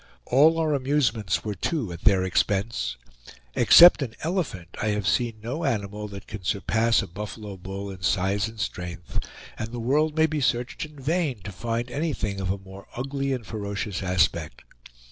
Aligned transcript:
All 0.25 0.57
our 0.57 0.73
amusements 0.73 1.45
were 1.45 1.53
too 1.53 1.91
at 1.91 2.05
their 2.05 2.23
expense. 2.23 2.97
Except 3.53 4.01
an 4.01 4.15
elephant, 4.23 4.69
I 4.81 4.87
have 4.87 5.07
seen 5.07 5.35
no 5.43 5.63
animal 5.63 6.07
that 6.07 6.25
can 6.25 6.43
surpass 6.43 7.03
a 7.03 7.07
buffalo 7.07 7.55
bull 7.55 7.91
in 7.91 8.01
size 8.01 8.47
and 8.47 8.59
strength, 8.59 9.19
and 9.59 9.69
the 9.71 9.79
world 9.79 10.17
may 10.17 10.25
be 10.25 10.41
searched 10.41 10.85
in 10.85 10.99
vain 10.99 11.41
to 11.43 11.51
find 11.51 11.91
anything 11.91 12.39
of 12.41 12.49
a 12.49 12.57
more 12.57 12.87
ugly 12.95 13.31
and 13.31 13.45
ferocious 13.45 14.01
aspect. 14.01 14.63